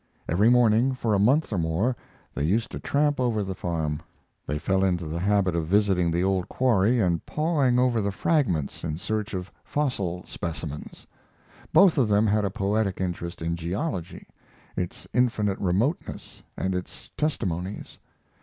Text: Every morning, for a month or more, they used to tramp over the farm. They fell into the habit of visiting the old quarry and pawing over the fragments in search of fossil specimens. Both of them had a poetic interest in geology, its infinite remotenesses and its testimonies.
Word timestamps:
Every 0.27 0.49
morning, 0.49 0.95
for 0.95 1.13
a 1.13 1.19
month 1.19 1.53
or 1.53 1.59
more, 1.59 1.95
they 2.33 2.41
used 2.43 2.71
to 2.71 2.79
tramp 2.79 3.19
over 3.19 3.43
the 3.43 3.53
farm. 3.53 4.01
They 4.47 4.57
fell 4.57 4.83
into 4.83 5.05
the 5.05 5.19
habit 5.19 5.55
of 5.55 5.67
visiting 5.67 6.09
the 6.09 6.23
old 6.23 6.49
quarry 6.49 6.99
and 6.99 7.23
pawing 7.27 7.77
over 7.77 8.01
the 8.01 8.11
fragments 8.11 8.83
in 8.83 8.97
search 8.97 9.35
of 9.35 9.51
fossil 9.63 10.25
specimens. 10.25 11.05
Both 11.71 11.99
of 11.99 12.07
them 12.07 12.25
had 12.25 12.45
a 12.45 12.49
poetic 12.49 12.99
interest 12.99 13.43
in 13.43 13.55
geology, 13.55 14.25
its 14.75 15.07
infinite 15.13 15.59
remotenesses 15.59 16.41
and 16.57 16.73
its 16.73 17.11
testimonies. 17.15 17.99